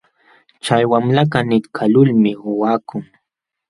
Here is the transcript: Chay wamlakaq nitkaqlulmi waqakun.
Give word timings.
Chay 0.63 0.83
wamlakaq 0.91 1.43
nitkaqlulmi 1.49 2.31
waqakun. 2.59 3.03